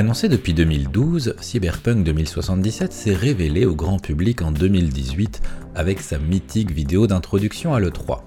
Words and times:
Annoncé 0.00 0.30
depuis 0.30 0.54
2012, 0.54 1.34
Cyberpunk 1.42 2.04
2077 2.04 2.90
s'est 2.90 3.14
révélé 3.14 3.66
au 3.66 3.74
grand 3.74 3.98
public 3.98 4.40
en 4.40 4.50
2018 4.50 5.42
avec 5.74 6.00
sa 6.00 6.18
mythique 6.18 6.70
vidéo 6.70 7.06
d'introduction 7.06 7.74
à 7.74 7.80
l'E3. 7.80 8.20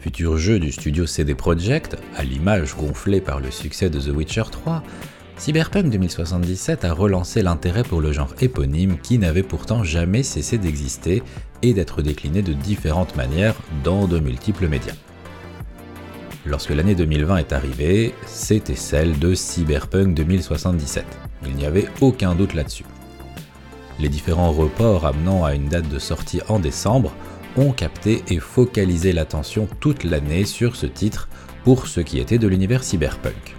Futur 0.00 0.36
jeu 0.36 0.58
du 0.58 0.72
studio 0.72 1.06
CD 1.06 1.36
Projekt, 1.36 1.96
à 2.16 2.24
l'image 2.24 2.74
gonflée 2.74 3.20
par 3.20 3.38
le 3.38 3.52
succès 3.52 3.88
de 3.88 4.00
The 4.00 4.08
Witcher 4.08 4.42
3, 4.50 4.82
Cyberpunk 5.36 5.90
2077 5.90 6.84
a 6.84 6.92
relancé 6.92 7.40
l'intérêt 7.42 7.84
pour 7.84 8.00
le 8.00 8.10
genre 8.10 8.34
éponyme 8.40 8.98
qui 8.98 9.18
n'avait 9.18 9.44
pourtant 9.44 9.84
jamais 9.84 10.24
cessé 10.24 10.58
d'exister 10.58 11.22
et 11.62 11.72
d'être 11.72 12.02
décliné 12.02 12.42
de 12.42 12.52
différentes 12.52 13.14
manières 13.14 13.54
dans 13.84 14.08
de 14.08 14.18
multiples 14.18 14.66
médias. 14.66 14.96
Lorsque 16.48 16.70
l'année 16.70 16.94
2020 16.94 17.36
est 17.36 17.52
arrivée, 17.52 18.14
c'était 18.26 18.74
celle 18.74 19.18
de 19.18 19.34
Cyberpunk 19.34 20.14
2077. 20.14 21.04
Il 21.44 21.54
n'y 21.54 21.66
avait 21.66 21.88
aucun 22.00 22.34
doute 22.34 22.54
là-dessus. 22.54 22.86
Les 23.98 24.08
différents 24.08 24.52
reports 24.52 25.04
amenant 25.04 25.44
à 25.44 25.54
une 25.54 25.68
date 25.68 25.90
de 25.90 25.98
sortie 25.98 26.40
en 26.48 26.58
décembre 26.58 27.12
ont 27.58 27.72
capté 27.72 28.24
et 28.28 28.38
focalisé 28.38 29.12
l'attention 29.12 29.68
toute 29.78 30.04
l'année 30.04 30.46
sur 30.46 30.74
ce 30.74 30.86
titre 30.86 31.28
pour 31.64 31.86
ce 31.86 32.00
qui 32.00 32.18
était 32.18 32.38
de 32.38 32.48
l'univers 32.48 32.82
cyberpunk. 32.82 33.54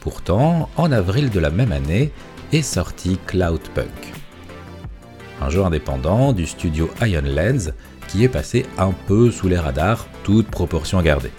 Pourtant, 0.00 0.68
en 0.76 0.92
avril 0.92 1.30
de 1.30 1.40
la 1.40 1.50
même 1.50 1.72
année 1.72 2.12
est 2.52 2.60
sorti 2.60 3.18
Cloudpunk, 3.26 4.12
un 5.40 5.48
jeu 5.48 5.64
indépendant 5.64 6.34
du 6.34 6.44
studio 6.44 6.90
Iron 7.00 7.22
Lens 7.24 7.70
qui 8.08 8.24
est 8.24 8.28
passé 8.28 8.66
un 8.76 8.92
peu 9.06 9.30
sous 9.30 9.48
les 9.48 9.58
radars, 9.58 10.06
toute 10.22 10.48
proportion 10.48 11.00
gardée. 11.00 11.30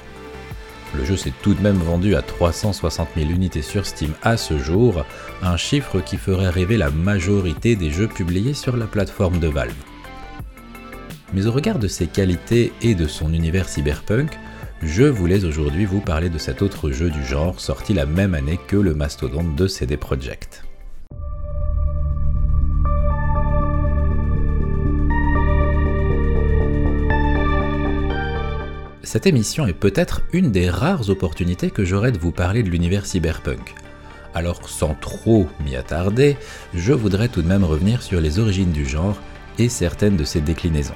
Le 0.95 1.05
jeu 1.05 1.17
s'est 1.17 1.33
tout 1.41 1.53
de 1.53 1.61
même 1.61 1.77
vendu 1.77 2.16
à 2.16 2.22
360 2.22 3.08
000 3.16 3.30
unités 3.30 3.61
sur 3.61 3.86
Steam 3.86 4.11
à 4.22 4.38
ce 4.38 4.58
jour, 4.58 5.05
un 5.41 5.58
chiffre 5.58 6.00
qui 6.00 6.17
ferait 6.17 6.50
rêver 6.50 6.77
la 6.77 6.91
majorité 6.91 7.75
des 7.75 7.89
jeux 7.89 8.08
publiés 8.08 8.53
sur 8.53 8.77
la 8.77 8.85
plateforme 8.85 9.39
de 9.39 9.47
Valve. 9.47 9.73
Mais 11.33 11.47
au 11.47 11.52
regard 11.52 11.80
de 11.80 11.88
ses 11.88 12.05
qualités 12.08 12.72
et 12.81 12.94
de 12.94 13.08
son 13.08 13.33
univers 13.33 13.67
cyberpunk, 13.67 14.38
je 14.83 15.03
voulais 15.03 15.45
aujourd'hui 15.45 15.85
vous 15.85 16.02
parler 16.02 16.30
de 16.30 16.38
cet 16.38 16.61
autre 16.61 16.91
jeu 16.91 17.09
du 17.09 17.25
genre 17.25 17.59
sorti 17.59 17.94
la 17.94 18.05
même 18.05 18.35
année 18.35 18.59
que 18.67 18.75
le 18.75 18.94
mastodonte 18.94 19.55
de 19.55 19.67
CD 19.67 19.97
Projekt. 19.97 20.63
Cette 29.14 29.28
émission 29.28 29.67
est 29.67 29.73
peut-être 29.73 30.23
une 30.33 30.50
des 30.50 30.72
rares 30.72 31.11
opportunités 31.11 31.69
que 31.69 31.86
j'aurai 31.86 32.11
de 32.11 32.17
vous 32.17 32.31
parler 32.31 32.64
de 32.64 32.69
l'univers 32.72 33.06
cyberpunk. 33.06 33.75
Alors 34.33 34.67
sans 34.67 34.95
trop 34.95 35.47
m'y 35.64 35.75
attarder, 35.75 36.36
je 36.73 36.94
voudrais 36.94 37.28
tout 37.28 37.44
de 37.44 37.47
même 37.47 37.64
revenir 37.64 38.02
sur 38.02 38.19
les 38.19 38.39
origines 38.39 38.72
du 38.72 38.88
genre 38.88 39.16
et 39.59 39.69
certaines 39.69 40.17
de 40.17 40.23
ses 40.23 40.41
déclinaisons. 40.41 40.95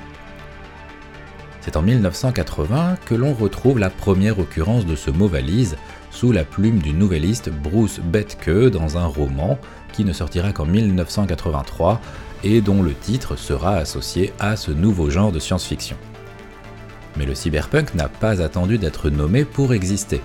C'est 1.61 1.77
en 1.77 1.83
1980 1.83 2.97
que 3.05 3.13
l'on 3.13 3.35
retrouve 3.35 3.77
la 3.77 3.91
première 3.91 4.39
occurrence 4.39 4.87
de 4.87 4.95
ce 4.95 5.11
mot 5.11 5.27
valise 5.27 5.77
sous 6.09 6.31
la 6.31 6.43
plume 6.43 6.79
du 6.79 6.93
nouvelliste 6.93 7.51
Bruce 7.51 7.99
Betke 7.99 8.71
dans 8.71 8.97
un 8.97 9.05
roman 9.05 9.59
qui 9.93 10.03
ne 10.03 10.11
sortira 10.11 10.53
qu'en 10.53 10.65
1983 10.65 12.01
et 12.43 12.61
dont 12.61 12.81
le 12.81 12.95
titre 12.95 13.35
sera 13.35 13.75
associé 13.75 14.33
à 14.39 14.55
ce 14.55 14.71
nouveau 14.71 15.11
genre 15.11 15.31
de 15.31 15.37
science-fiction. 15.37 15.97
Mais 17.17 17.25
le 17.25 17.35
cyberpunk 17.35 17.95
n'a 17.95 18.09
pas 18.09 18.41
attendu 18.41 18.77
d'être 18.77 19.09
nommé 19.09 19.43
pour 19.43 19.73
exister. 19.73 20.21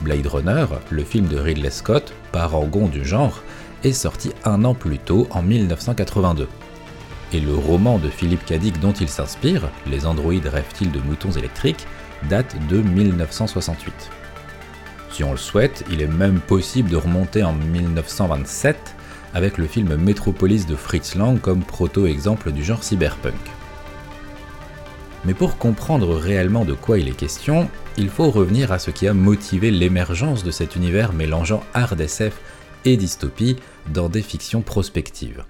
Blade 0.00 0.26
Runner, 0.26 0.66
le 0.90 1.02
film 1.02 1.26
de 1.26 1.38
Ridley 1.38 1.70
Scott, 1.70 2.12
parangon 2.32 2.88
du 2.88 3.04
genre, 3.04 3.42
est 3.82 3.92
sorti 3.92 4.32
un 4.44 4.64
an 4.64 4.74
plus 4.74 4.98
tôt 4.98 5.26
en 5.30 5.42
1982. 5.42 6.48
Et 7.32 7.40
le 7.40 7.54
roman 7.54 7.98
de 7.98 8.08
Philippe 8.08 8.44
Cadic 8.44 8.78
dont 8.80 8.92
il 8.92 9.08
s'inspire, 9.08 9.68
Les 9.90 10.06
androïdes 10.06 10.46
rêvent-ils 10.46 10.92
de 10.92 11.00
moutons 11.00 11.32
électriques, 11.32 11.86
date 12.28 12.56
de 12.68 12.78
1968. 12.78 13.92
Si 15.10 15.24
on 15.24 15.32
le 15.32 15.36
souhaite, 15.36 15.84
il 15.90 16.02
est 16.02 16.08
même 16.08 16.40
possible 16.40 16.90
de 16.90 16.96
remonter 16.96 17.42
en 17.42 17.52
1927 17.52 18.94
avec 19.32 19.58
le 19.58 19.66
film 19.66 19.96
Metropolis 19.96 20.66
de 20.66 20.76
Fritz 20.76 21.16
Lang 21.16 21.40
comme 21.40 21.62
proto-exemple 21.62 22.52
du 22.52 22.64
genre 22.64 22.84
cyberpunk. 22.84 23.34
Mais 25.24 25.34
pour 25.34 25.56
comprendre 25.56 26.14
réellement 26.14 26.64
de 26.64 26.74
quoi 26.74 26.98
il 26.98 27.08
est 27.08 27.16
question, 27.16 27.68
il 27.96 28.10
faut 28.10 28.30
revenir 28.30 28.72
à 28.72 28.78
ce 28.78 28.90
qui 28.90 29.08
a 29.08 29.14
motivé 29.14 29.70
l'émergence 29.70 30.44
de 30.44 30.50
cet 30.50 30.76
univers 30.76 31.12
mélangeant 31.12 31.62
hard 31.72 32.00
SF 32.00 32.38
et 32.84 32.96
dystopie 32.96 33.56
dans 33.92 34.08
des 34.08 34.22
fictions 34.22 34.60
prospectives. 34.60 35.44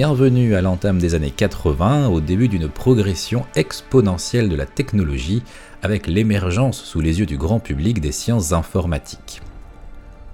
Bienvenue 0.00 0.54
à 0.54 0.62
l'entame 0.62 0.98
des 0.98 1.14
années 1.14 1.30
80, 1.30 2.08
au 2.08 2.22
début 2.22 2.48
d'une 2.48 2.70
progression 2.70 3.44
exponentielle 3.54 4.48
de 4.48 4.56
la 4.56 4.64
technologie 4.64 5.42
avec 5.82 6.06
l'émergence 6.06 6.82
sous 6.82 7.02
les 7.02 7.20
yeux 7.20 7.26
du 7.26 7.36
grand 7.36 7.60
public 7.60 8.00
des 8.00 8.10
sciences 8.10 8.54
informatiques. 8.54 9.42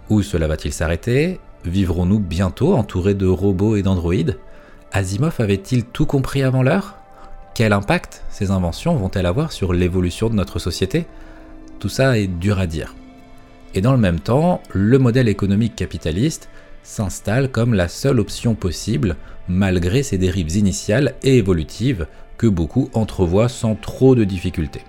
Où 0.09 0.23
cela 0.23 0.47
va-t-il 0.47 0.73
s'arrêter? 0.73 1.41
Vivrons-nous 1.65 2.21
bientôt 2.21 2.75
entourés 2.75 3.15
de 3.15 3.27
robots 3.27 3.75
et 3.75 3.83
d'androïdes? 3.83 4.39
Asimov 4.93 5.35
avait-il 5.41 5.85
tout 5.85 6.07
compris 6.07 6.45
avant 6.45 6.63
l'heure? 6.63 6.95
Quel 7.57 7.73
impact 7.73 8.23
ces 8.31 8.53
inventions 8.53 8.95
vont-elles 8.95 9.27
avoir 9.27 9.51
sur 9.51 9.73
l'évolution 9.73 10.31
de 10.31 10.37
notre 10.37 10.61
société? 10.61 11.07
Tout 11.81 11.89
ça 11.89 12.17
est 12.17 12.29
dur 12.29 12.61
à 12.61 12.69
dire. 12.69 12.95
Et 13.75 13.81
dans 13.81 13.91
le 13.91 13.99
même 13.99 14.21
temps, 14.21 14.63
le 14.73 15.01
modèle 15.01 15.27
économique 15.27 15.75
capitaliste 15.75 16.49
s'installe 16.87 17.51
comme 17.51 17.75
la 17.75 17.89
seule 17.89 18.21
option 18.21 18.55
possible 18.55 19.17
malgré 19.49 20.03
ses 20.03 20.19
dérives 20.19 20.57
initiales 20.57 21.15
et 21.23 21.37
évolutives 21.37 22.07
que 22.39 22.47
beaucoup 22.47 22.91
entrevoient 22.95 23.49
sans 23.49 23.75
trop 23.75 24.15
de 24.15 24.25
difficultés. 24.25 24.85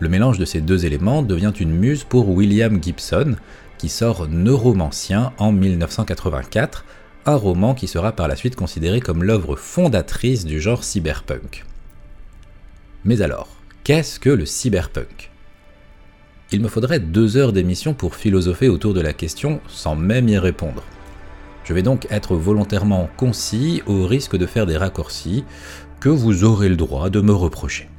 Le 0.00 0.08
mélange 0.08 0.38
de 0.38 0.44
ces 0.44 0.60
deux 0.60 0.86
éléments 0.86 1.22
devient 1.22 1.52
une 1.58 1.72
muse 1.72 2.04
pour 2.04 2.30
William 2.30 2.82
Gibson, 2.82 3.36
qui 3.76 3.88
sort 3.88 4.28
Neuromancien 4.28 5.32
en 5.38 5.52
1984, 5.52 6.84
un 7.26 7.36
roman 7.36 7.74
qui 7.74 7.86
sera 7.86 8.12
par 8.12 8.28
la 8.28 8.36
suite 8.36 8.56
considéré 8.56 9.00
comme 9.00 9.22
l'œuvre 9.22 9.56
fondatrice 9.56 10.44
du 10.44 10.60
genre 10.60 10.84
cyberpunk. 10.84 11.64
Mais 13.04 13.20
alors, 13.20 13.48
qu'est-ce 13.84 14.18
que 14.18 14.30
le 14.30 14.46
cyberpunk? 14.46 15.27
Il 16.50 16.62
me 16.62 16.68
faudrait 16.68 17.00
deux 17.00 17.36
heures 17.36 17.52
d'émission 17.52 17.92
pour 17.92 18.14
philosopher 18.14 18.70
autour 18.70 18.94
de 18.94 19.02
la 19.02 19.12
question 19.12 19.60
sans 19.68 19.96
même 19.96 20.28
y 20.28 20.38
répondre. 20.38 20.82
Je 21.64 21.74
vais 21.74 21.82
donc 21.82 22.06
être 22.10 22.36
volontairement 22.36 23.10
concis 23.18 23.82
au 23.86 24.06
risque 24.06 24.36
de 24.36 24.46
faire 24.46 24.64
des 24.64 24.78
raccourcis 24.78 25.44
que 26.00 26.08
vous 26.08 26.44
aurez 26.44 26.70
le 26.70 26.76
droit 26.76 27.10
de 27.10 27.20
me 27.20 27.32
reprocher. 27.32 27.90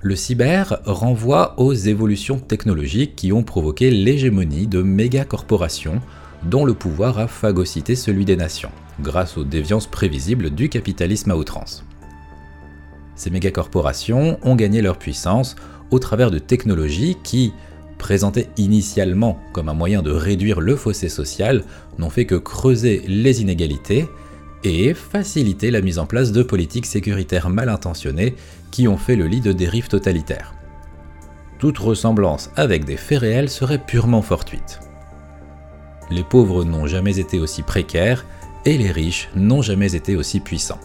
Le 0.00 0.14
cyber 0.14 0.78
renvoie 0.84 1.54
aux 1.58 1.72
évolutions 1.72 2.38
technologiques 2.38 3.16
qui 3.16 3.32
ont 3.32 3.42
provoqué 3.42 3.90
l'hégémonie 3.90 4.68
de 4.68 4.82
méga-corporations 4.82 6.00
dont 6.44 6.64
le 6.64 6.74
pouvoir 6.74 7.18
a 7.18 7.26
phagocyté 7.26 7.96
celui 7.96 8.24
des 8.24 8.36
nations, 8.36 8.72
grâce 9.00 9.36
aux 9.36 9.44
déviances 9.44 9.86
prévisibles 9.88 10.50
du 10.50 10.68
capitalisme 10.68 11.32
à 11.32 11.36
outrance. 11.36 11.84
Ces 13.14 13.30
mégacorporations 13.30 14.38
ont 14.42 14.56
gagné 14.56 14.82
leur 14.82 14.98
puissance 14.98 15.54
au 15.92 15.98
travers 15.98 16.32
de 16.32 16.38
technologies 16.38 17.16
qui, 17.22 17.52
présentées 17.98 18.48
initialement 18.56 19.38
comme 19.52 19.68
un 19.68 19.74
moyen 19.74 20.02
de 20.02 20.10
réduire 20.10 20.60
le 20.60 20.74
fossé 20.74 21.08
social, 21.08 21.62
n'ont 21.98 22.10
fait 22.10 22.26
que 22.26 22.34
creuser 22.34 23.04
les 23.06 23.42
inégalités 23.42 24.08
et 24.64 24.94
faciliter 24.94 25.70
la 25.70 25.82
mise 25.82 25.98
en 25.98 26.06
place 26.06 26.32
de 26.32 26.42
politiques 26.42 26.86
sécuritaires 26.86 27.50
mal 27.50 27.68
intentionnées 27.68 28.34
qui 28.70 28.88
ont 28.88 28.96
fait 28.96 29.16
le 29.16 29.26
lit 29.26 29.40
de 29.40 29.52
dérives 29.52 29.88
totalitaires. 29.88 30.54
Toute 31.58 31.78
ressemblance 31.78 32.50
avec 32.56 32.84
des 32.84 32.96
faits 32.96 33.20
réels 33.20 33.50
serait 33.50 33.84
purement 33.84 34.22
fortuite. 34.22 34.80
Les 36.10 36.24
pauvres 36.24 36.64
n'ont 36.64 36.86
jamais 36.86 37.18
été 37.18 37.38
aussi 37.38 37.62
précaires 37.62 38.24
et 38.64 38.78
les 38.78 38.90
riches 38.90 39.28
n'ont 39.36 39.62
jamais 39.62 39.94
été 39.94 40.16
aussi 40.16 40.40
puissants. 40.40 40.80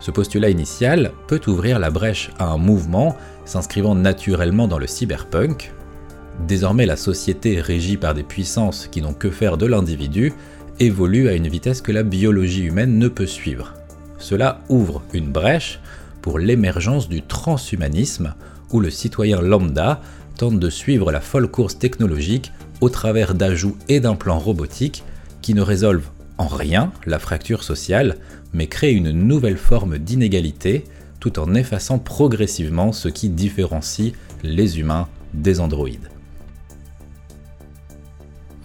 Ce 0.00 0.10
postulat 0.10 0.48
initial 0.48 1.12
peut 1.28 1.40
ouvrir 1.46 1.78
la 1.78 1.90
brèche 1.90 2.30
à 2.38 2.46
un 2.46 2.56
mouvement 2.56 3.16
s'inscrivant 3.44 3.94
naturellement 3.94 4.66
dans 4.66 4.78
le 4.78 4.86
cyberpunk. 4.86 5.72
Désormais, 6.48 6.86
la 6.86 6.96
société 6.96 7.60
régie 7.60 7.98
par 7.98 8.14
des 8.14 8.22
puissances 8.22 8.86
qui 8.86 9.02
n'ont 9.02 9.12
que 9.12 9.30
faire 9.30 9.58
de 9.58 9.66
l'individu 9.66 10.32
évolue 10.78 11.28
à 11.28 11.34
une 11.34 11.48
vitesse 11.48 11.82
que 11.82 11.92
la 11.92 12.02
biologie 12.02 12.64
humaine 12.64 12.98
ne 12.98 13.08
peut 13.08 13.26
suivre. 13.26 13.74
Cela 14.18 14.60
ouvre 14.70 15.02
une 15.12 15.30
brèche 15.30 15.80
pour 16.22 16.38
l'émergence 16.38 17.08
du 17.08 17.22
transhumanisme, 17.22 18.34
où 18.72 18.80
le 18.80 18.90
citoyen 18.90 19.42
lambda 19.42 20.00
tente 20.36 20.58
de 20.58 20.70
suivre 20.70 21.12
la 21.12 21.20
folle 21.20 21.48
course 21.48 21.78
technologique 21.78 22.52
au 22.80 22.88
travers 22.88 23.34
d'ajouts 23.34 23.76
et 23.88 24.00
d'implants 24.00 24.38
robotiques 24.38 25.04
qui 25.42 25.52
ne 25.52 25.60
résolvent 25.60 26.10
en 26.38 26.46
rien 26.46 26.92
la 27.04 27.18
fracture 27.18 27.62
sociale, 27.62 28.16
mais 28.52 28.66
crée 28.66 28.92
une 28.92 29.10
nouvelle 29.10 29.56
forme 29.56 29.98
d'inégalité 29.98 30.84
tout 31.20 31.38
en 31.38 31.54
effaçant 31.54 31.98
progressivement 31.98 32.92
ce 32.92 33.08
qui 33.08 33.28
différencie 33.28 34.12
les 34.42 34.80
humains 34.80 35.08
des 35.34 35.60
androïdes. 35.60 36.08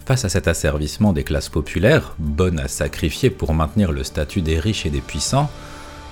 Face 0.06 0.24
à 0.24 0.28
cet 0.28 0.46
asservissement 0.46 1.12
des 1.12 1.24
classes 1.24 1.48
populaires, 1.48 2.14
bonnes 2.18 2.60
à 2.60 2.68
sacrifier 2.68 3.28
pour 3.28 3.54
maintenir 3.54 3.92
le 3.92 4.04
statut 4.04 4.40
des 4.40 4.58
riches 4.58 4.86
et 4.86 4.90
des 4.90 5.00
puissants, 5.00 5.50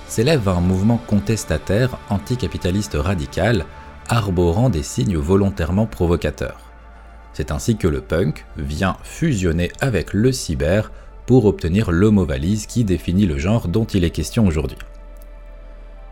s'élève 0.07 0.49
un 0.49 0.59
mouvement 0.59 0.97
contestataire 0.97 1.97
anticapitaliste 2.09 2.97
radical, 2.99 3.65
arborant 4.07 4.69
des 4.69 4.83
signes 4.83 5.17
volontairement 5.17 5.87
provocateurs. 5.87 6.59
C'est 7.33 7.51
ainsi 7.51 7.75
que 7.77 7.87
le 7.87 8.01
punk 8.01 8.45
vient 8.57 8.97
fusionner 9.03 9.71
avec 9.81 10.13
le 10.13 10.31
cyber 10.31 10.91
pour 11.25 11.45
obtenir 11.45 11.91
le 11.91 12.09
mot 12.11 12.25
valise 12.25 12.65
qui 12.65 12.83
définit 12.83 13.25
le 13.25 13.37
genre 13.37 13.67
dont 13.67 13.85
il 13.85 14.03
est 14.03 14.11
question 14.11 14.45
aujourd'hui. 14.47 14.77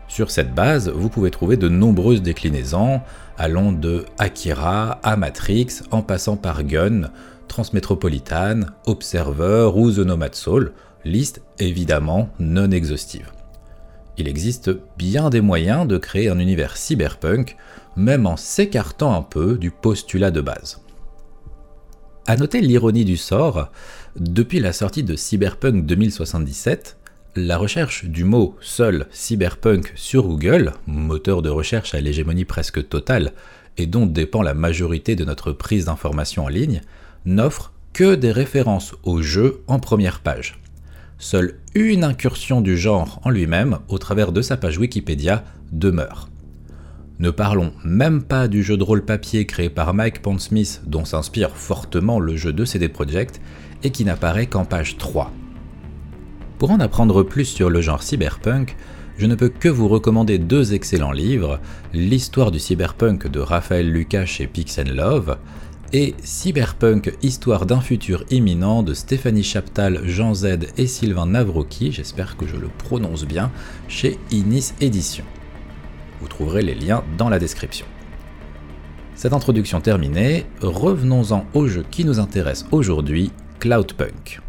Sur 0.08 0.30
cette 0.30 0.54
base, 0.54 0.90
vous 0.90 1.08
pouvez 1.08 1.30
trouver 1.30 1.56
de 1.56 1.68
nombreuses 1.68 2.22
déclinaisons, 2.22 3.00
allant 3.38 3.72
de 3.72 4.04
Akira 4.18 4.98
à 5.02 5.16
Matrix, 5.16 5.80
en 5.90 6.02
passant 6.02 6.36
par 6.36 6.62
Gun, 6.62 7.10
Transmétropolitan, 7.48 8.60
Observer 8.86 9.70
ou 9.74 9.90
The 9.90 9.98
Nomad 9.98 10.34
Soul, 10.34 10.72
liste 11.04 11.42
évidemment 11.58 12.28
non 12.38 12.70
exhaustive. 12.70 13.30
Il 14.16 14.28
existe 14.28 14.70
bien 14.96 15.30
des 15.30 15.40
moyens 15.40 15.88
de 15.88 15.98
créer 15.98 16.28
un 16.28 16.38
univers 16.38 16.76
cyberpunk, 16.76 17.56
même 17.96 18.26
en 18.26 18.36
s'écartant 18.36 19.14
un 19.14 19.22
peu 19.22 19.56
du 19.56 19.70
postulat 19.70 20.30
de 20.30 20.40
base. 20.40 20.80
A 22.26 22.38
noter 22.38 22.62
l'ironie 22.62 23.04
du 23.04 23.18
sort, 23.18 23.68
depuis 24.16 24.58
la 24.58 24.72
sortie 24.72 25.02
de 25.02 25.14
Cyberpunk 25.14 25.84
2077, 25.84 26.96
la 27.36 27.58
recherche 27.58 28.06
du 28.06 28.24
mot 28.24 28.56
seul 28.62 29.06
cyberpunk 29.10 29.92
sur 29.94 30.22
Google, 30.22 30.72
moteur 30.86 31.42
de 31.42 31.50
recherche 31.50 31.94
à 31.94 32.00
l'hégémonie 32.00 32.46
presque 32.46 32.88
totale 32.88 33.34
et 33.76 33.84
dont 33.84 34.06
dépend 34.06 34.40
la 34.40 34.54
majorité 34.54 35.16
de 35.16 35.24
notre 35.26 35.52
prise 35.52 35.84
d'informations 35.84 36.46
en 36.46 36.48
ligne, 36.48 36.80
n'offre 37.26 37.72
que 37.92 38.14
des 38.14 38.32
références 38.32 38.94
au 39.02 39.20
jeu 39.20 39.60
en 39.66 39.78
première 39.78 40.20
page. 40.20 40.58
Seule 41.18 41.58
une 41.74 42.04
incursion 42.04 42.62
du 42.62 42.78
genre 42.78 43.20
en 43.24 43.28
lui-même, 43.28 43.80
au 43.88 43.98
travers 43.98 44.32
de 44.32 44.40
sa 44.40 44.56
page 44.56 44.78
Wikipédia, 44.78 45.44
demeure. 45.72 46.30
Ne 47.20 47.30
parlons 47.30 47.72
même 47.84 48.22
pas 48.22 48.48
du 48.48 48.64
jeu 48.64 48.76
de 48.76 48.82
rôle 48.82 49.04
papier 49.04 49.46
créé 49.46 49.70
par 49.70 49.94
Mike 49.94 50.20
Pondsmith 50.20 50.82
dont 50.84 51.04
s'inspire 51.04 51.56
fortement 51.56 52.18
le 52.18 52.36
jeu 52.36 52.52
de 52.52 52.64
CD 52.64 52.88
Projekt 52.88 53.40
et 53.84 53.90
qui 53.90 54.04
n'apparaît 54.04 54.46
qu'en 54.46 54.64
page 54.64 54.96
3. 54.96 55.30
Pour 56.58 56.72
en 56.72 56.80
apprendre 56.80 57.22
plus 57.22 57.44
sur 57.44 57.70
le 57.70 57.80
genre 57.80 58.02
cyberpunk, 58.02 58.76
je 59.16 59.26
ne 59.26 59.36
peux 59.36 59.48
que 59.48 59.68
vous 59.68 59.86
recommander 59.86 60.38
deux 60.38 60.74
excellents 60.74 61.12
livres, 61.12 61.60
L'histoire 61.92 62.50
du 62.50 62.58
cyberpunk 62.58 63.28
de 63.28 63.38
Raphaël 63.38 63.88
Lucas 63.88 64.26
chez 64.26 64.48
Pixel 64.48 64.96
Love 64.96 65.38
et 65.92 66.14
Cyberpunk 66.24 67.16
Histoire 67.22 67.66
d'un 67.66 67.80
futur 67.80 68.24
imminent 68.30 68.82
de 68.82 68.92
Stéphanie 68.92 69.44
Chaptal, 69.44 70.00
Jean 70.04 70.34
Z 70.34 70.58
et 70.76 70.88
Sylvain 70.88 71.26
Navroki, 71.26 71.92
j'espère 71.92 72.36
que 72.36 72.48
je 72.48 72.56
le 72.56 72.68
prononce 72.68 73.24
bien, 73.24 73.52
chez 73.86 74.18
Inis 74.32 74.72
Éditions. 74.80 75.24
Vous 76.24 76.30
trouverez 76.30 76.62
les 76.62 76.74
liens 76.74 77.04
dans 77.18 77.28
la 77.28 77.38
description. 77.38 77.84
Cette 79.14 79.34
introduction 79.34 79.82
terminée, 79.82 80.46
revenons-en 80.62 81.44
au 81.52 81.66
jeu 81.66 81.84
qui 81.90 82.06
nous 82.06 82.18
intéresse 82.18 82.64
aujourd'hui, 82.72 83.30
Cloudpunk. 83.60 84.40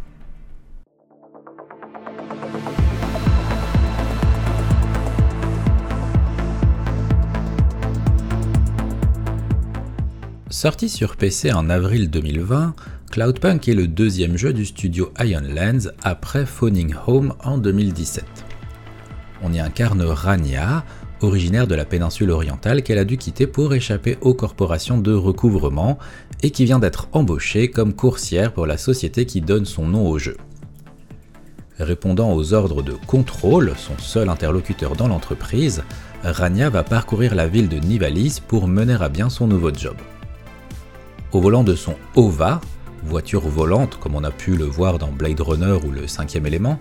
Sorti 10.49 10.87
sur 10.87 11.17
PC 11.17 11.51
en 11.51 11.69
avril 11.69 12.09
2020, 12.09 12.73
Cloudpunk 13.11 13.67
est 13.67 13.73
le 13.73 13.89
deuxième 13.89 14.37
jeu 14.37 14.53
du 14.53 14.65
studio 14.65 15.11
Ion 15.19 15.41
Lens 15.41 15.89
après 16.01 16.45
Phoning 16.45 16.95
Home 17.05 17.33
en 17.43 17.57
2017. 17.57 18.23
On 19.43 19.51
y 19.51 19.59
incarne 19.59 20.01
Rania, 20.01 20.85
originaire 21.21 21.67
de 21.67 21.75
la 21.75 21.85
péninsule 21.85 22.31
orientale 22.31 22.83
qu'elle 22.83 22.97
a 22.97 23.05
dû 23.05 23.17
quitter 23.17 23.47
pour 23.47 23.73
échapper 23.73 24.17
aux 24.21 24.33
corporations 24.33 24.97
de 24.97 25.13
recouvrement 25.13 25.97
et 26.43 26.51
qui 26.51 26.65
vient 26.65 26.79
d'être 26.79 27.07
embauchée 27.11 27.69
comme 27.69 27.93
coursière 27.93 28.53
pour 28.53 28.65
la 28.65 28.77
société 28.77 29.25
qui 29.25 29.41
donne 29.41 29.65
son 29.65 29.87
nom 29.87 30.07
au 30.07 30.17
jeu. 30.19 30.37
Répondant 31.79 32.33
aux 32.33 32.53
ordres 32.53 32.81
de 32.81 32.93
contrôle, 32.93 33.73
son 33.77 33.97
seul 33.97 34.29
interlocuteur 34.29 34.95
dans 34.95 35.07
l'entreprise, 35.09 35.83
Rania 36.23 36.69
va 36.69 36.83
parcourir 36.83 37.35
la 37.35 37.47
ville 37.47 37.67
de 37.67 37.77
Nivalis 37.77 38.39
pour 38.45 38.67
mener 38.67 38.97
à 39.01 39.09
bien 39.09 39.29
son 39.29 39.47
nouveau 39.47 39.73
job. 39.73 39.95
Au 41.33 41.41
volant 41.41 41.65
de 41.65 41.75
son 41.75 41.95
OVA, 42.15 42.61
voiture 43.03 43.41
volante 43.41 43.97
comme 43.99 44.15
on 44.15 44.23
a 44.23 44.31
pu 44.31 44.55
le 44.55 44.63
voir 44.63 44.97
dans 44.97 45.11
Blade 45.11 45.41
Runner 45.41 45.77
ou 45.85 45.91
le 45.91 46.07
cinquième 46.07 46.45
élément, 46.45 46.79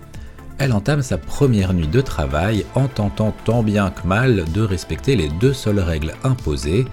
elle 0.57 0.73
entame 0.73 1.01
sa 1.01 1.17
première 1.17 1.73
nuit 1.73 1.87
de 1.87 2.01
travail 2.01 2.65
en 2.75 2.87
tentant 2.87 3.33
tant 3.45 3.63
bien 3.63 3.89
que 3.89 4.07
mal 4.07 4.45
de 4.53 4.61
respecter 4.61 5.15
les 5.15 5.29
deux 5.39 5.53
seules 5.53 5.79
règles 5.79 6.13
imposées, 6.23 6.85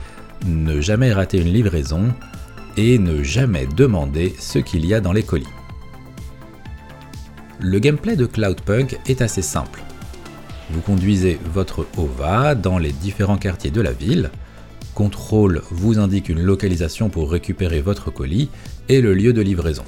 ne 0.47 0.81
jamais 0.81 1.13
rater 1.13 1.41
une 1.41 1.53
livraison 1.53 2.13
et 2.77 2.99
ne 2.99 3.23
jamais 3.23 3.67
demander 3.67 4.35
ce 4.39 4.59
qu'il 4.59 4.87
y 4.87 4.95
a 4.95 5.01
dans 5.01 5.13
les 5.13 5.23
colis. 5.23 5.47
Le 7.61 7.79
gameplay 7.79 8.17
de 8.17 8.27
Cloudpunk 8.27 8.99
est 9.07 9.23
assez 9.23 9.43
simple. 9.43 9.83
Vous 10.71 10.81
conduisez 10.81 11.39
votre 11.53 11.87
OVA 11.97 12.55
dans 12.55 12.79
les 12.79 12.93
différents 12.93 13.37
quartiers 13.37 13.71
de 13.71 13.81
la 13.81 13.93
ville, 13.93 14.31
Contrôle 14.95 15.63
vous 15.71 15.99
indique 15.99 16.29
une 16.29 16.43
localisation 16.43 17.09
pour 17.09 17.31
récupérer 17.31 17.81
votre 17.81 18.11
colis 18.11 18.51
et 18.89 19.01
le 19.01 19.15
lieu 19.15 19.33
de 19.33 19.41
livraison. 19.41 19.85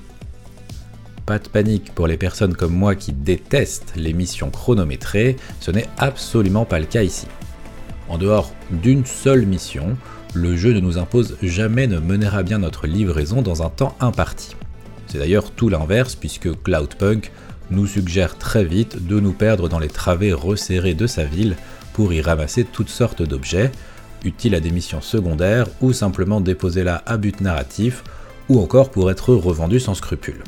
Pas 1.26 1.38
de 1.38 1.48
panique 1.48 1.94
pour 1.94 2.06
les 2.06 2.18
personnes 2.18 2.54
comme 2.54 2.74
moi 2.74 2.94
qui 2.94 3.12
détestent 3.12 3.94
les 3.96 4.12
missions 4.12 4.50
chronométrées, 4.50 5.36
ce 5.58 5.70
n'est 5.70 5.88
absolument 5.96 6.66
pas 6.66 6.78
le 6.78 6.84
cas 6.84 7.02
ici. 7.02 7.26
En 8.10 8.18
dehors 8.18 8.52
d'une 8.70 9.06
seule 9.06 9.46
mission, 9.46 9.96
le 10.34 10.54
jeu 10.54 10.74
ne 10.74 10.80
nous 10.80 10.98
impose 10.98 11.38
jamais 11.42 11.86
de 11.86 11.98
mener 11.98 12.26
à 12.26 12.42
bien 12.42 12.58
notre 12.58 12.86
livraison 12.86 13.40
dans 13.40 13.62
un 13.62 13.70
temps 13.70 13.96
imparti. 14.00 14.54
C'est 15.06 15.18
d'ailleurs 15.18 15.50
tout 15.50 15.70
l'inverse 15.70 16.14
puisque 16.14 16.52
Cloudpunk 16.62 17.32
nous 17.70 17.86
suggère 17.86 18.36
très 18.36 18.64
vite 18.64 19.06
de 19.06 19.18
nous 19.18 19.32
perdre 19.32 19.70
dans 19.70 19.78
les 19.78 19.88
travées 19.88 20.34
resserrées 20.34 20.92
de 20.92 21.06
sa 21.06 21.24
ville 21.24 21.56
pour 21.94 22.12
y 22.12 22.20
ramasser 22.20 22.64
toutes 22.64 22.90
sortes 22.90 23.22
d'objets, 23.22 23.72
utile 24.24 24.54
à 24.54 24.60
des 24.60 24.70
missions 24.70 25.00
secondaires 25.00 25.68
ou 25.80 25.94
simplement 25.94 26.42
déposer 26.42 26.84
là 26.84 27.02
à 27.06 27.16
but 27.16 27.40
narratif 27.40 28.04
ou 28.50 28.60
encore 28.60 28.90
pour 28.90 29.10
être 29.10 29.32
revendu 29.32 29.80
sans 29.80 29.94
scrupule. 29.94 30.42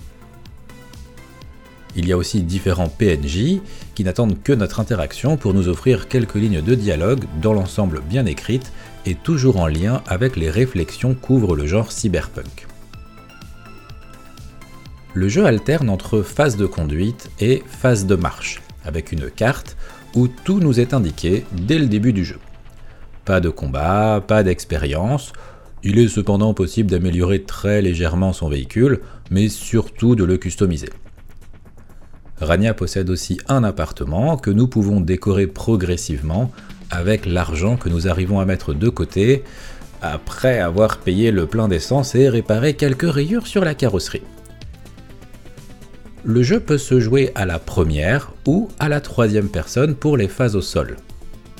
Il 1.99 2.07
y 2.07 2.12
a 2.12 2.17
aussi 2.17 2.43
différents 2.43 2.91
PNJ 2.91 3.61
qui 3.95 4.05
n'attendent 4.05 4.43
que 4.43 4.53
notre 4.53 4.81
interaction 4.81 5.38
pour 5.38 5.55
nous 5.55 5.69
offrir 5.69 6.09
quelques 6.09 6.35
lignes 6.35 6.61
de 6.61 6.75
dialogue 6.75 7.25
dans 7.41 7.55
l'ensemble 7.55 8.03
bien 8.03 8.26
écrites 8.26 8.71
et 9.07 9.15
toujours 9.15 9.59
en 9.59 9.67
lien 9.67 10.03
avec 10.07 10.37
les 10.37 10.50
réflexions 10.50 11.15
qu'ouvre 11.15 11.57
le 11.57 11.67
genre 11.67 11.91
cyberpunk. 11.91 12.67
Le 15.15 15.29
jeu 15.31 15.47
alterne 15.47 15.88
entre 15.88 16.21
phase 16.21 16.59
de 16.59 16.67
conduite 16.67 17.31
et 17.41 17.62
phase 17.67 18.05
de 18.05 18.17
marche, 18.17 18.61
avec 18.85 19.12
une 19.12 19.31
carte 19.31 19.79
où 20.15 20.29
tout 20.29 20.61
nous 20.61 20.79
est 20.79 20.93
indiqué 20.93 21.47
dès 21.53 21.79
le 21.79 21.87
début 21.87 22.12
du 22.12 22.26
jeu. 22.26 22.38
Pas 23.25 23.41
de 23.41 23.49
combat, 23.49 24.23
pas 24.26 24.43
d'expérience. 24.43 25.33
Il 25.83 25.99
est 25.99 26.09
cependant 26.09 26.53
possible 26.53 26.91
d'améliorer 26.91 27.43
très 27.43 27.81
légèrement 27.81 28.35
son 28.35 28.50
véhicule, 28.50 29.00
mais 29.31 29.49
surtout 29.49 30.15
de 30.15 30.25
le 30.25 30.37
customiser. 30.37 30.91
Rania 32.40 32.75
possède 32.75 33.09
aussi 33.11 33.38
un 33.49 33.64
appartement 33.64 34.37
que 34.37 34.50
nous 34.50 34.69
pouvons 34.69 35.00
décorer 35.00 35.47
progressivement 35.47 36.50
avec 36.90 37.26
l'argent 37.26 37.76
que 37.76 37.88
nous 37.88 38.09
arrivons 38.09 38.40
à 38.40 38.45
mettre 38.45 38.75
de 38.75 38.88
côté 38.88 39.43
après 40.02 40.59
avoir 40.59 40.99
payé 40.99 41.31
le 41.31 41.47
plein 41.47 41.69
d'essence 41.69 42.14
et 42.14 42.28
réparé 42.28 42.75
quelques 42.75 43.11
rayures 43.11 43.47
sur 43.47 43.64
la 43.64 43.75
carrosserie. 43.75 44.23
Le 46.25 46.43
jeu 46.43 46.61
peut 46.61 46.78
se 46.78 47.00
jouer 47.00 47.31
à 47.35 47.47
la 47.47 47.59
première 47.59 48.33
ou 48.47 48.69
à 48.78 48.88
la 48.88 49.00
troisième 49.00 49.49
personne 49.49 49.95
pour 49.95 50.16
les 50.16 50.28
phases 50.28 50.57
au 50.57 50.61
sol. 50.61 50.97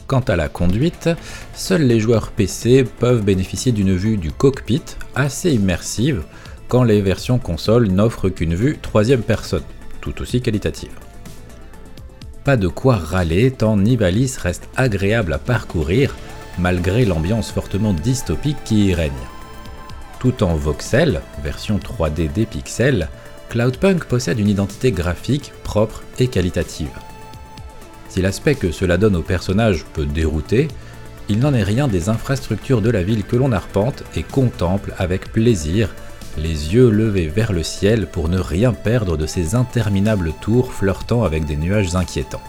Quant 0.07 0.21
à 0.21 0.37
la 0.37 0.49
conduite, 0.49 1.09
seuls 1.55 1.83
les 1.83 2.01
joueurs 2.01 2.31
PC 2.31 2.85
peuvent 2.85 3.25
bénéficier 3.25 3.73
d'une 3.73 3.95
vue 3.95 4.17
du 4.17 4.31
cockpit 4.31 4.83
assez 5.15 5.53
immersive 5.53 6.23
quand 6.69 6.85
les 6.85 7.01
versions 7.01 7.39
console 7.39 7.89
n'offrent 7.89 8.29
qu'une 8.29 8.55
vue 8.55 8.79
troisième 8.81 9.23
personne, 9.23 9.63
tout 10.07 10.23
aussi 10.23 10.41
qualitative. 10.41 10.97
Pas 12.45 12.57
de 12.57 12.69
quoi 12.69 12.97
râler 12.97 13.51
tant 13.51 13.77
Nivalis 13.77 14.37
reste 14.39 14.69
agréable 14.77 15.33
à 15.33 15.39
parcourir 15.39 16.15
malgré 16.59 17.05
l'ambiance 17.05 17.51
fortement 17.51 17.93
dystopique 17.93 18.63
qui 18.65 18.87
y 18.87 18.95
règne. 18.95 19.13
Tout 20.21 20.45
en 20.45 20.55
voxel, 20.55 21.23
version 21.43 21.79
3D 21.79 22.33
des 22.33 22.47
pixels, 22.47 23.09
Cloudpunk 23.51 24.05
possède 24.05 24.39
une 24.39 24.49
identité 24.49 24.93
graphique 24.93 25.53
propre 25.65 26.03
et 26.19 26.29
qualitative. 26.29 26.97
Si 28.09 28.23
l'aspect 28.23 28.55
que 28.55 28.71
cela 28.71 28.97
donne 28.97 29.17
au 29.17 29.23
personnage 29.23 29.85
peut 29.93 30.07
dérouter, 30.07 30.69
il 31.29 31.41
n'en 31.41 31.53
est 31.53 31.65
rien 31.65 31.89
des 31.89 32.09
infrastructures 32.09 32.81
de 32.81 32.91
la 32.91 33.03
ville 33.03 33.25
que 33.25 33.37
l'on 33.37 33.53
arpente 33.53 34.05
et 34.15 34.23
contemple 34.23 34.95
avec 34.99 35.33
plaisir, 35.33 35.93
les 36.37 36.75
yeux 36.75 36.91
levés 36.91 37.29
vers 37.29 37.53
le 37.53 37.63
ciel 37.63 38.07
pour 38.07 38.29
ne 38.29 38.39
rien 38.39 38.73
perdre 38.73 39.17
de 39.17 39.27
ces 39.27 39.55
interminables 39.55 40.33
tours 40.41 40.73
flirtant 40.73 41.25
avec 41.25 41.45
des 41.45 41.57
nuages 41.57 41.95
inquiétants. 41.95 42.43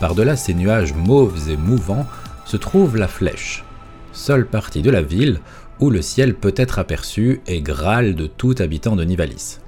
Par-delà 0.00 0.36
ces 0.36 0.54
nuages 0.54 0.94
mauves 0.94 1.50
et 1.50 1.56
mouvants 1.56 2.06
se 2.44 2.56
trouve 2.56 2.96
la 2.96 3.08
Flèche, 3.08 3.64
seule 4.12 4.46
partie 4.46 4.82
de 4.82 4.90
la 4.90 5.02
ville 5.02 5.40
où 5.80 5.90
le 5.90 6.00
ciel 6.00 6.34
peut 6.34 6.54
être 6.56 6.78
aperçu 6.78 7.40
et 7.46 7.60
Graal 7.60 8.14
de 8.14 8.26
tout 8.26 8.54
habitant 8.58 8.96
de 8.96 9.04
Nivalis. 9.04 9.58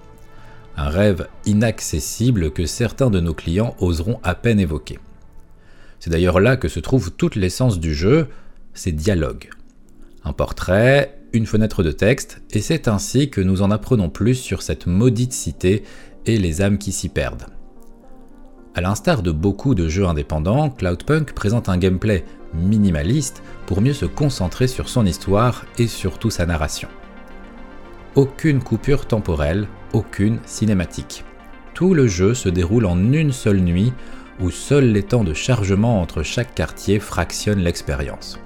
Un 0.77 0.89
rêve 0.89 1.29
inaccessible 1.45 2.53
que 2.53 2.65
certains 2.65 3.11
de 3.11 3.21
nos 3.21 3.35
clients 3.35 3.75
oseront 3.81 4.21
à 4.23 4.35
peine 4.35 4.61
évoquer. 4.61 4.99
C'est 5.99 6.11
d'ailleurs 6.11 6.41
là 6.41 6.57
que 6.57 6.69
se 6.69 6.81
trouve 6.81 7.11
toute 7.11 7.35
l'essence 7.35 7.81
du 7.81 7.95
jeu, 7.95 8.29
ces 8.75 8.93
dialogues. 8.93 9.51
Un 10.25 10.33
portrait, 10.33 11.18
une 11.33 11.47
fenêtre 11.47 11.83
de 11.83 11.91
texte, 11.91 12.43
et 12.51 12.61
c'est 12.61 12.89
ainsi 12.89 13.31
que 13.31 13.41
nous 13.41 13.63
en 13.63 13.71
apprenons 13.71 14.09
plus 14.09 14.35
sur 14.35 14.63
cette 14.63 14.87
maudite 14.87 15.33
cité 15.33 15.83
et 16.27 16.39
les 16.39 16.63
âmes 16.63 16.79
qui 16.79 16.93
s'y 16.93 17.09
perdent. 17.09 17.47
A 18.75 18.81
l'instar 18.81 19.23
de 19.23 19.33
beaucoup 19.33 19.75
de 19.75 19.89
jeux 19.89 20.07
indépendants, 20.07 20.71
Cloudpunk 20.71 21.33
présente 21.33 21.69
un 21.69 21.79
gameplay 21.79 22.25
minimaliste 22.55 23.43
pour 23.67 23.81
mieux 23.81 23.93
se 23.93 24.07
concentrer 24.07 24.69
sur 24.69 24.89
son 24.89 25.05
histoire 25.05 25.65
et 25.79 25.87
surtout 25.87 26.31
sa 26.31 26.47
narration. 26.47 26.89
Aucune 28.15 28.63
coupure 28.63 29.07
temporelle, 29.07 29.67
aucune 29.93 30.39
cinématique. 30.47 31.25
Tout 31.75 31.95
le 31.95 32.07
jeu 32.07 32.35
se 32.35 32.49
déroule 32.49 32.87
en 32.87 33.13
une 33.13 33.33
seule 33.33 33.61
nuit 33.61 33.93
où 34.41 34.51
seuls 34.51 34.93
les 34.93 35.03
temps 35.03 35.25
de 35.25 35.35
chargement 35.35 36.01
entre 36.01 36.23
chaque 36.23 36.55
quartier 36.55 37.01
fractionnent 37.01 37.61
l'expérience. 37.61 38.39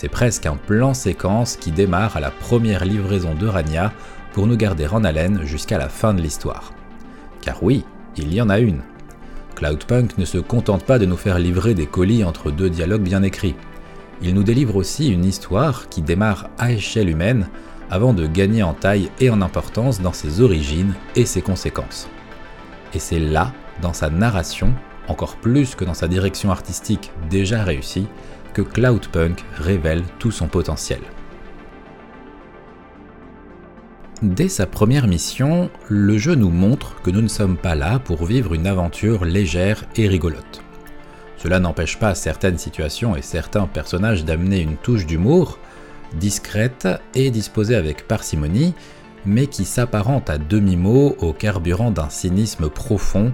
C'est 0.00 0.08
presque 0.08 0.46
un 0.46 0.56
plan 0.56 0.94
séquence 0.94 1.56
qui 1.56 1.72
démarre 1.72 2.16
à 2.16 2.20
la 2.20 2.30
première 2.30 2.86
livraison 2.86 3.34
de 3.34 3.46
Rania 3.46 3.92
pour 4.32 4.46
nous 4.46 4.56
garder 4.56 4.86
en 4.86 5.04
haleine 5.04 5.44
jusqu'à 5.44 5.76
la 5.76 5.90
fin 5.90 6.14
de 6.14 6.22
l'histoire. 6.22 6.72
Car 7.42 7.62
oui, 7.62 7.84
il 8.16 8.32
y 8.32 8.40
en 8.40 8.48
a 8.48 8.60
une. 8.60 8.80
Cloudpunk 9.56 10.16
ne 10.16 10.24
se 10.24 10.38
contente 10.38 10.84
pas 10.84 10.98
de 10.98 11.04
nous 11.04 11.18
faire 11.18 11.38
livrer 11.38 11.74
des 11.74 11.84
colis 11.84 12.24
entre 12.24 12.50
deux 12.50 12.70
dialogues 12.70 13.02
bien 13.02 13.22
écrits. 13.22 13.56
Il 14.22 14.32
nous 14.32 14.42
délivre 14.42 14.76
aussi 14.76 15.12
une 15.12 15.26
histoire 15.26 15.90
qui 15.90 16.00
démarre 16.00 16.48
à 16.56 16.72
échelle 16.72 17.10
humaine 17.10 17.50
avant 17.90 18.14
de 18.14 18.26
gagner 18.26 18.62
en 18.62 18.72
taille 18.72 19.10
et 19.20 19.28
en 19.28 19.42
importance 19.42 20.00
dans 20.00 20.14
ses 20.14 20.40
origines 20.40 20.94
et 21.14 21.26
ses 21.26 21.42
conséquences. 21.42 22.08
Et 22.94 23.00
c'est 23.00 23.20
là, 23.20 23.52
dans 23.82 23.92
sa 23.92 24.08
narration, 24.08 24.72
encore 25.08 25.36
plus 25.36 25.74
que 25.74 25.84
dans 25.84 25.92
sa 25.92 26.08
direction 26.08 26.50
artistique 26.50 27.12
déjà 27.28 27.64
réussie, 27.64 28.06
Cloudpunk 28.64 29.44
révèle 29.56 30.02
tout 30.18 30.30
son 30.30 30.48
potentiel. 30.48 31.00
Dès 34.22 34.48
sa 34.48 34.66
première 34.66 35.06
mission, 35.06 35.70
le 35.88 36.18
jeu 36.18 36.34
nous 36.34 36.50
montre 36.50 37.00
que 37.02 37.10
nous 37.10 37.22
ne 37.22 37.28
sommes 37.28 37.56
pas 37.56 37.74
là 37.74 37.98
pour 37.98 38.26
vivre 38.26 38.52
une 38.52 38.66
aventure 38.66 39.24
légère 39.24 39.84
et 39.96 40.08
rigolote. 40.08 40.62
Cela 41.38 41.58
n'empêche 41.58 41.98
pas 41.98 42.14
certaines 42.14 42.58
situations 42.58 43.16
et 43.16 43.22
certains 43.22 43.66
personnages 43.66 44.26
d'amener 44.26 44.60
une 44.60 44.76
touche 44.76 45.06
d'humour, 45.06 45.58
discrète 46.14 46.86
et 47.14 47.30
disposée 47.30 47.76
avec 47.76 48.06
parcimonie, 48.06 48.74
mais 49.24 49.46
qui 49.46 49.64
s'apparente 49.64 50.28
à 50.28 50.36
demi-mot 50.36 51.16
au 51.20 51.32
carburant 51.32 51.90
d'un 51.90 52.10
cynisme 52.10 52.68
profond, 52.68 53.32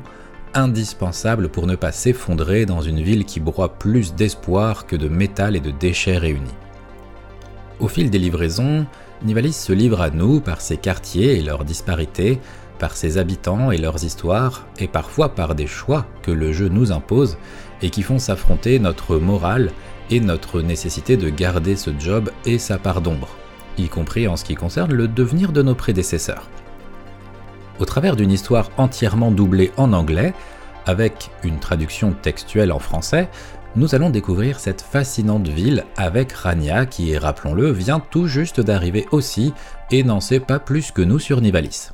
indispensable 0.56 1.48
pour 1.48 1.66
ne 1.66 1.76
pas 1.76 1.92
s'effondrer 1.92 2.66
dans 2.66 2.80
une 2.80 3.02
ville 3.02 3.24
qui 3.24 3.40
broie 3.40 3.74
plus 3.74 4.14
d'espoir 4.14 4.86
que 4.86 4.96
de 4.96 5.08
métal 5.08 5.54
et 5.54 5.60
de 5.60 5.70
déchets 5.70 6.18
réunis. 6.18 6.54
Au 7.78 7.88
fil 7.88 8.10
des 8.10 8.18
livraisons, 8.18 8.86
Nivalis 9.22 9.52
se 9.52 9.72
livre 9.72 10.00
à 10.00 10.10
nous 10.10 10.40
par 10.40 10.60
ses 10.60 10.76
quartiers 10.76 11.38
et 11.38 11.42
leurs 11.42 11.64
disparités, 11.64 12.40
par 12.78 12.96
ses 12.96 13.18
habitants 13.18 13.70
et 13.70 13.78
leurs 13.78 14.04
histoires, 14.04 14.66
et 14.78 14.88
parfois 14.88 15.34
par 15.34 15.54
des 15.54 15.66
choix 15.66 16.06
que 16.22 16.30
le 16.30 16.52
jeu 16.52 16.68
nous 16.68 16.92
impose 16.92 17.36
et 17.82 17.90
qui 17.90 18.02
font 18.02 18.18
s'affronter 18.18 18.78
notre 18.78 19.16
morale 19.16 19.70
et 20.10 20.20
notre 20.20 20.62
nécessité 20.62 21.16
de 21.16 21.28
garder 21.28 21.76
ce 21.76 21.90
job 21.98 22.30
et 22.44 22.58
sa 22.58 22.78
part 22.78 23.00
d'ombre, 23.00 23.28
y 23.78 23.88
compris 23.88 24.28
en 24.28 24.36
ce 24.36 24.44
qui 24.44 24.54
concerne 24.54 24.92
le 24.92 25.08
devenir 25.08 25.52
de 25.52 25.62
nos 25.62 25.74
prédécesseurs. 25.74 26.48
Au 27.78 27.84
travers 27.84 28.16
d'une 28.16 28.32
histoire 28.32 28.70
entièrement 28.78 29.30
doublée 29.30 29.70
en 29.76 29.92
anglais, 29.92 30.32
avec 30.86 31.30
une 31.42 31.58
traduction 31.58 32.12
textuelle 32.12 32.72
en 32.72 32.78
français, 32.78 33.28
nous 33.74 33.94
allons 33.94 34.08
découvrir 34.08 34.58
cette 34.58 34.80
fascinante 34.80 35.48
ville 35.48 35.84
avec 35.98 36.32
Rania 36.32 36.86
qui, 36.86 37.18
rappelons-le, 37.18 37.70
vient 37.70 38.00
tout 38.00 38.26
juste 38.26 38.60
d'arriver 38.60 39.06
aussi 39.12 39.52
et 39.90 40.02
n'en 40.02 40.20
sait 40.20 40.40
pas 40.40 40.58
plus 40.58 40.92
que 40.92 41.02
nous 41.02 41.18
sur 41.18 41.42
Nivalis. 41.42 41.90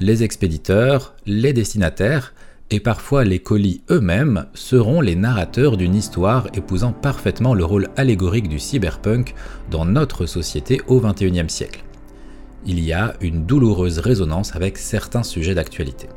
Les 0.00 0.24
expéditeurs, 0.24 1.14
les 1.26 1.52
destinataires 1.52 2.34
et 2.70 2.80
parfois 2.80 3.22
les 3.22 3.38
colis 3.38 3.82
eux-mêmes 3.90 4.46
seront 4.54 5.00
les 5.00 5.14
narrateurs 5.14 5.76
d'une 5.76 5.94
histoire 5.94 6.48
épousant 6.54 6.92
parfaitement 6.92 7.54
le 7.54 7.64
rôle 7.64 7.88
allégorique 7.96 8.48
du 8.48 8.58
cyberpunk 8.58 9.34
dans 9.70 9.84
notre 9.84 10.26
société 10.26 10.80
au 10.88 11.00
XXIe 11.00 11.48
siècle. 11.48 11.84
Il 12.66 12.80
y 12.80 12.92
a 12.92 13.14
une 13.20 13.44
douloureuse 13.44 13.98
résonance 13.98 14.56
avec 14.56 14.78
certains 14.78 15.22
sujets 15.22 15.54
d'actualité. 15.54 16.08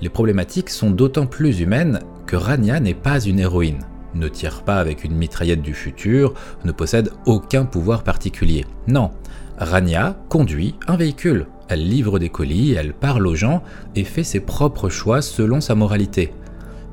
Les 0.00 0.10
problématiques 0.10 0.70
sont 0.70 0.90
d'autant 0.90 1.26
plus 1.26 1.60
humaines 1.60 2.00
que 2.26 2.36
Rania 2.36 2.78
n'est 2.78 2.94
pas 2.94 3.20
une 3.20 3.40
héroïne, 3.40 3.84
ne 4.14 4.28
tire 4.28 4.62
pas 4.62 4.76
avec 4.78 5.04
une 5.04 5.16
mitraillette 5.16 5.62
du 5.62 5.74
futur, 5.74 6.34
ne 6.64 6.72
possède 6.72 7.10
aucun 7.26 7.64
pouvoir 7.64 8.04
particulier. 8.04 8.64
Non, 8.86 9.10
Rania 9.56 10.16
conduit 10.28 10.74
un 10.86 10.96
véhicule, 10.96 11.46
elle 11.68 11.88
livre 11.88 12.18
des 12.18 12.28
colis, 12.28 12.74
elle 12.74 12.92
parle 12.92 13.26
aux 13.26 13.34
gens 13.34 13.62
et 13.96 14.04
fait 14.04 14.24
ses 14.24 14.40
propres 14.40 14.88
choix 14.88 15.22
selon 15.22 15.60
sa 15.60 15.74
moralité. 15.74 16.32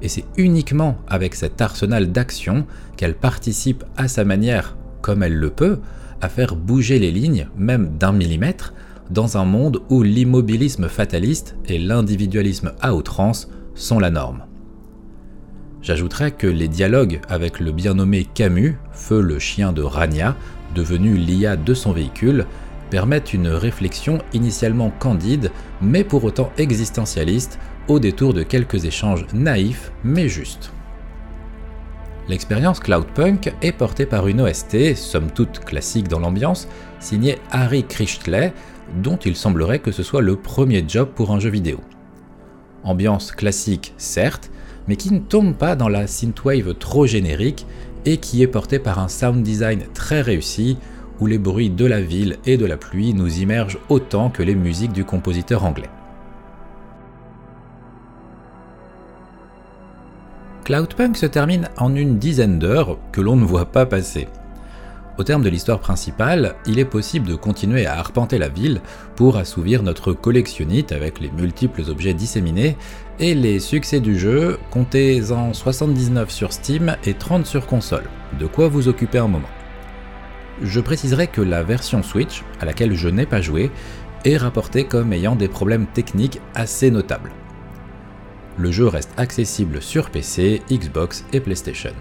Et 0.01 0.09
c'est 0.09 0.25
uniquement 0.37 0.97
avec 1.07 1.35
cet 1.35 1.61
arsenal 1.61 2.11
d'action 2.11 2.65
qu'elle 2.97 3.15
participe 3.15 3.83
à 3.97 4.07
sa 4.07 4.23
manière, 4.23 4.77
comme 5.01 5.21
elle 5.21 5.35
le 5.35 5.49
peut, 5.49 5.79
à 6.21 6.29
faire 6.29 6.55
bouger 6.55 6.99
les 6.99 7.11
lignes, 7.11 7.47
même 7.57 7.97
d'un 7.97 8.11
millimètre, 8.11 8.73
dans 9.09 9.37
un 9.37 9.45
monde 9.45 9.81
où 9.89 10.03
l'immobilisme 10.03 10.87
fataliste 10.87 11.55
et 11.65 11.77
l'individualisme 11.77 12.73
à 12.81 12.95
outrance 12.95 13.49
sont 13.75 13.99
la 13.99 14.09
norme. 14.09 14.43
J'ajouterais 15.81 16.31
que 16.31 16.47
les 16.47 16.67
dialogues 16.67 17.21
avec 17.29 17.59
le 17.59 17.71
bien 17.71 17.93
nommé 17.93 18.25
Camus, 18.25 18.77
feu 18.91 19.21
le 19.21 19.37
chien 19.37 19.71
de 19.71 19.83
Rania, 19.83 20.35
devenu 20.73 21.15
l'IA 21.15 21.55
de 21.55 21.73
son 21.75 21.91
véhicule, 21.91 22.45
permettent 22.89 23.33
une 23.33 23.49
réflexion 23.49 24.19
initialement 24.33 24.91
candide, 24.99 25.51
mais 25.81 26.03
pour 26.03 26.23
autant 26.23 26.51
existentialiste, 26.57 27.59
au 27.87 27.99
détour 27.99 28.33
de 28.33 28.41
quelques 28.41 28.85
échanges 28.85 29.27
naïfs 29.33 29.91
mais 30.03 30.27
justes. 30.27 30.71
L'expérience 32.27 32.79
Cloudpunk 32.79 33.53
est 33.61 33.71
portée 33.71 34.07
par 34.07 34.27
une 34.27 34.41
OST, 34.41 34.95
somme 34.95 35.29
toute 35.29 35.59
classique 35.59 36.07
dans 36.07 36.19
l'ambiance, 36.19 36.67
signée 36.99 37.37
Harry 37.51 37.83
Christley, 37.83 38.51
dont 39.03 39.17
il 39.17 39.35
semblerait 39.35 39.79
que 39.79 39.91
ce 39.91 40.01
soit 40.01 40.23
le 40.23 40.35
premier 40.35 40.83
job 40.87 41.09
pour 41.13 41.31
un 41.31 41.39
jeu 41.39 41.51
vidéo. 41.51 41.79
Ambiance 42.83 43.31
classique 43.31 43.93
certes, 43.97 44.49
mais 44.87 44.95
qui 44.95 45.13
ne 45.13 45.19
tombe 45.19 45.53
pas 45.55 45.75
dans 45.75 45.89
la 45.89 46.07
synthwave 46.07 46.73
trop 46.73 47.05
générique 47.05 47.67
et 48.05 48.17
qui 48.17 48.41
est 48.41 48.47
portée 48.47 48.79
par 48.79 48.97
un 48.97 49.07
sound 49.07 49.43
design 49.43 49.83
très 49.93 50.21
réussi, 50.21 50.77
où 51.19 51.27
les 51.27 51.37
bruits 51.37 51.69
de 51.69 51.85
la 51.85 52.01
ville 52.01 52.37
et 52.45 52.57
de 52.57 52.65
la 52.65 52.77
pluie 52.77 53.13
nous 53.13 53.39
immergent 53.39 53.79
autant 53.87 54.31
que 54.31 54.43
les 54.43 54.55
musiques 54.55 54.93
du 54.93 55.05
compositeur 55.05 55.63
anglais. 55.63 55.89
Cloudpunk 60.65 61.15
se 61.15 61.27
termine 61.27 61.69
en 61.77 61.95
une 61.95 62.17
dizaine 62.17 62.57
d'heures 62.57 62.97
que 63.11 63.21
l'on 63.21 63.35
ne 63.35 63.45
voit 63.45 63.67
pas 63.67 63.85
passer. 63.85 64.27
Au 65.19 65.23
terme 65.23 65.43
de 65.43 65.49
l'histoire 65.49 65.79
principale, 65.79 66.55
il 66.65 66.79
est 66.79 66.85
possible 66.85 67.27
de 67.27 67.35
continuer 67.35 67.85
à 67.85 67.99
arpenter 67.99 68.39
la 68.39 68.49
ville 68.49 68.81
pour 69.15 69.37
assouvir 69.37 69.83
notre 69.83 70.11
collectionnite 70.11 70.91
avec 70.91 71.19
les 71.19 71.29
multiples 71.29 71.83
objets 71.87 72.15
disséminés 72.15 72.77
et 73.19 73.35
les 73.35 73.59
succès 73.59 73.99
du 73.99 74.17
jeu, 74.17 74.57
comptez 74.71 75.31
en 75.31 75.53
79 75.53 76.31
sur 76.31 76.51
Steam 76.51 76.97
et 77.05 77.13
30 77.13 77.45
sur 77.45 77.67
console, 77.67 78.09
de 78.39 78.47
quoi 78.47 78.67
vous 78.67 78.87
occuper 78.87 79.19
un 79.19 79.27
moment. 79.27 79.47
Je 80.63 80.79
préciserai 80.79 81.27
que 81.27 81.41
la 81.41 81.61
version 81.61 82.01
Switch, 82.01 82.43
à 82.59 82.65
laquelle 82.65 82.95
je 82.95 83.07
n'ai 83.07 83.27
pas 83.27 83.39
joué, 83.39 83.69
est 84.25 84.37
rapportée 84.37 84.85
comme 84.85 85.13
ayant 85.13 85.35
des 85.35 85.47
problèmes 85.47 85.85
techniques 85.85 86.41
assez 86.55 86.89
notables. 86.89 87.31
Le 88.57 88.71
jeu 88.71 88.87
reste 88.87 89.11
accessible 89.17 89.81
sur 89.81 90.09
PC, 90.09 90.61
Xbox 90.69 91.25
et 91.33 91.39
PlayStation 91.39 91.93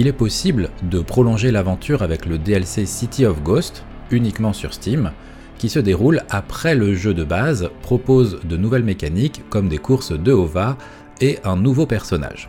il 0.00 0.06
est 0.06 0.14
possible 0.14 0.70
de 0.82 1.00
prolonger 1.00 1.50
l'aventure 1.50 2.02
avec 2.02 2.24
le 2.24 2.38
DLC 2.38 2.86
City 2.86 3.26
of 3.26 3.42
Ghost, 3.42 3.84
uniquement 4.10 4.54
sur 4.54 4.72
Steam, 4.72 5.12
qui 5.58 5.68
se 5.68 5.78
déroule 5.78 6.22
après 6.30 6.74
le 6.74 6.94
jeu 6.94 7.12
de 7.12 7.22
base, 7.22 7.68
propose 7.82 8.40
de 8.44 8.56
nouvelles 8.56 8.82
mécaniques 8.82 9.42
comme 9.50 9.68
des 9.68 9.76
courses 9.76 10.12
de 10.12 10.32
Hova 10.32 10.78
et 11.20 11.38
un 11.44 11.56
nouveau 11.56 11.84
personnage. 11.84 12.48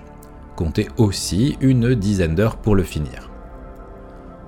Comptez 0.56 0.88
aussi 0.96 1.58
une 1.60 1.94
dizaine 1.94 2.36
d'heures 2.36 2.56
pour 2.56 2.74
le 2.74 2.84
finir. 2.84 3.30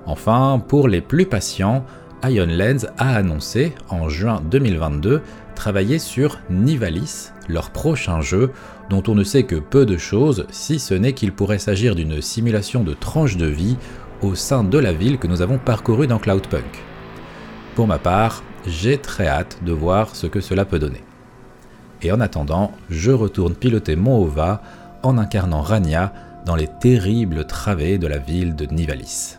Enfin, 0.06 0.62
pour 0.66 0.88
les 0.88 1.02
plus 1.02 1.26
patients, 1.26 1.84
Ion 2.26 2.46
Lens 2.48 2.86
a 2.96 3.16
annoncé 3.16 3.74
en 3.90 4.08
juin 4.08 4.40
2022 4.50 5.20
travailler 5.54 5.98
sur 5.98 6.40
Nivalis, 6.50 7.30
leur 7.48 7.70
prochain 7.70 8.20
jeu, 8.20 8.50
dont 8.90 9.02
on 9.08 9.14
ne 9.14 9.24
sait 9.24 9.44
que 9.44 9.56
peu 9.56 9.86
de 9.86 9.96
choses, 9.96 10.46
si 10.50 10.78
ce 10.78 10.94
n'est 10.94 11.14
qu'il 11.14 11.32
pourrait 11.32 11.58
s'agir 11.58 11.94
d'une 11.94 12.20
simulation 12.20 12.84
de 12.84 12.94
tranche 12.94 13.36
de 13.36 13.46
vie 13.46 13.76
au 14.22 14.34
sein 14.34 14.64
de 14.64 14.78
la 14.78 14.92
ville 14.92 15.18
que 15.18 15.26
nous 15.26 15.42
avons 15.42 15.58
parcourue 15.58 16.06
dans 16.06 16.18
Cloudpunk. 16.18 16.82
Pour 17.74 17.86
ma 17.86 17.98
part, 17.98 18.42
j'ai 18.66 18.98
très 18.98 19.26
hâte 19.26 19.58
de 19.64 19.72
voir 19.72 20.14
ce 20.14 20.26
que 20.26 20.40
cela 20.40 20.64
peut 20.64 20.78
donner. 20.78 21.02
Et 22.02 22.12
en 22.12 22.20
attendant, 22.20 22.72
je 22.90 23.10
retourne 23.10 23.54
piloter 23.54 23.96
mon 23.96 24.22
Ova 24.22 24.62
en 25.02 25.18
incarnant 25.18 25.62
Rania 25.62 26.12
dans 26.46 26.56
les 26.56 26.68
terribles 26.80 27.46
travées 27.46 27.98
de 27.98 28.06
la 28.06 28.18
ville 28.18 28.54
de 28.54 28.66
Nivalis. 28.66 29.38